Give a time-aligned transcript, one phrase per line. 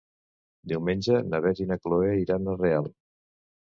[0.71, 2.93] Diumenge na Beth i na Chloé iran a Real.